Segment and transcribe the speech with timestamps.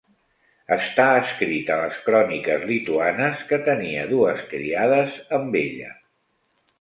[0.75, 5.91] Està escrit a les Cròniques Lituanes que tenia dues criades amb ella.